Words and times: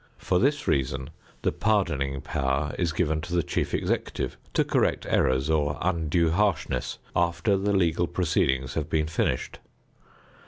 For 0.17 0.39
this 0.39 0.67
reason, 0.67 1.11
the 1.43 1.51
pardoning 1.51 2.21
power 2.21 2.73
is 2.79 2.91
given 2.91 3.21
to 3.21 3.35
the 3.35 3.43
chief 3.43 3.71
executive 3.71 4.35
to 4.55 4.63
correct 4.63 5.05
errors 5.07 5.47
or 5.47 5.77
undue 5.79 6.31
harshness 6.31 6.97
after 7.15 7.55
the 7.55 7.71
legal 7.73 8.07
proceedings 8.07 8.73
have 8.73 8.89
been 8.89 9.05
finished. 9.05 9.59